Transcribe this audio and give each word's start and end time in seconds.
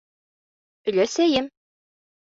Өләсәйем: 0.93 1.51